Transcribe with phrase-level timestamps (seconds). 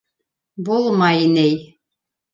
[0.69, 1.47] Булмай ни...